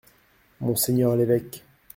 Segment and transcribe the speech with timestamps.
[0.61, 1.63] Monseigneur l’évêque.